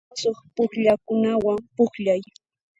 Kay 0.07 0.09
musuq 0.11 0.37
pukllanakunawan 0.55 1.57
pukllay. 1.75 2.21